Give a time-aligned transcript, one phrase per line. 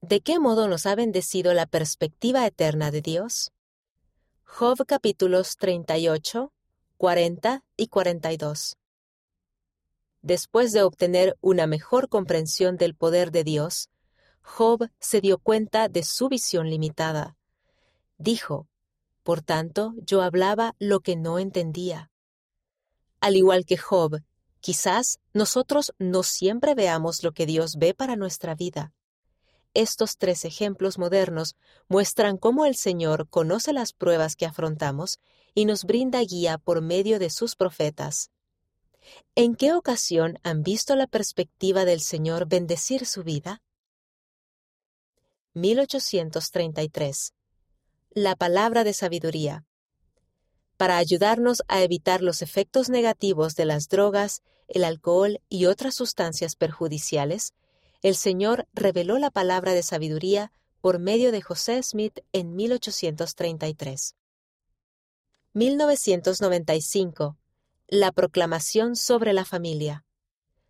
[0.00, 3.50] ¿De qué modo nos ha bendecido la perspectiva eterna de Dios?
[4.44, 6.52] Job capítulos 38,
[6.96, 8.76] 40 y 42.
[10.22, 13.90] Después de obtener una mejor comprensión del poder de Dios,
[14.40, 17.36] Job se dio cuenta de su visión limitada.
[18.18, 18.68] Dijo,
[19.24, 22.12] Por tanto, yo hablaba lo que no entendía.
[23.20, 24.22] Al igual que Job,
[24.60, 28.92] quizás nosotros no siempre veamos lo que Dios ve para nuestra vida.
[29.78, 31.54] Estos tres ejemplos modernos
[31.86, 35.20] muestran cómo el Señor conoce las pruebas que afrontamos
[35.54, 38.32] y nos brinda guía por medio de sus profetas.
[39.36, 43.62] ¿En qué ocasión han visto la perspectiva del Señor bendecir su vida?
[45.54, 47.34] 1833.
[48.10, 49.64] La palabra de sabiduría.
[50.76, 56.56] Para ayudarnos a evitar los efectos negativos de las drogas, el alcohol y otras sustancias
[56.56, 57.54] perjudiciales,
[58.02, 64.14] el Señor reveló la palabra de sabiduría por medio de José Smith en 1833.
[65.52, 67.36] 1995.
[67.88, 70.04] La proclamación sobre la familia.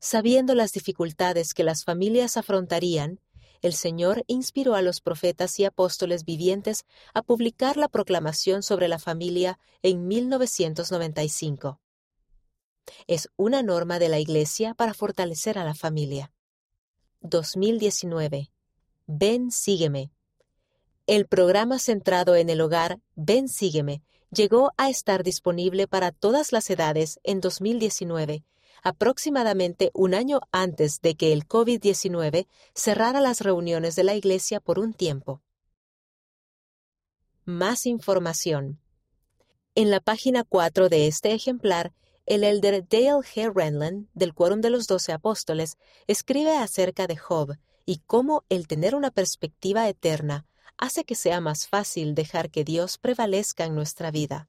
[0.00, 3.20] Sabiendo las dificultades que las familias afrontarían,
[3.60, 8.98] el Señor inspiró a los profetas y apóstoles vivientes a publicar la proclamación sobre la
[8.98, 11.80] familia en 1995.
[13.06, 16.32] Es una norma de la Iglesia para fortalecer a la familia.
[17.22, 18.50] 2019.
[19.06, 20.10] Ven, sígueme.
[21.06, 26.68] El programa centrado en el hogar Ven, sígueme llegó a estar disponible para todas las
[26.70, 28.44] edades en 2019,
[28.82, 34.78] aproximadamente un año antes de que el COVID-19 cerrara las reuniones de la Iglesia por
[34.78, 35.42] un tiempo.
[37.44, 38.80] Más información.
[39.74, 41.92] En la página 4 de este ejemplar
[42.26, 43.52] el elder Dale G.
[43.52, 48.94] Renlund, del Quórum de los Doce Apóstoles, escribe acerca de Job y cómo el tener
[48.94, 50.46] una perspectiva eterna
[50.78, 54.48] hace que sea más fácil dejar que Dios prevalezca en nuestra vida.